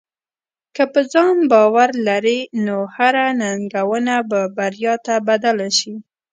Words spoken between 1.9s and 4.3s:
لرې، نو هره ننګونه